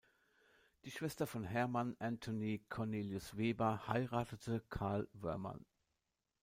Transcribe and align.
Die 0.83 0.89
Schwester 0.89 1.27
von 1.27 1.43
Hermann 1.43 1.95
Anthony 1.99 2.65
Cornelius 2.69 3.37
Weber 3.37 3.87
heiratete 3.87 4.63
Carl 4.67 5.07
Woermann. 5.13 5.63